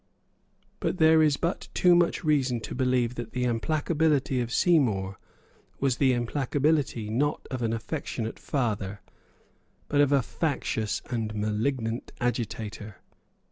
[0.79, 5.19] But there is but too much reason to believe that the implacability of Seymour
[5.79, 9.01] was the implacability, not of an affectionate father,
[9.89, 12.95] but of a factious and malignant agitator.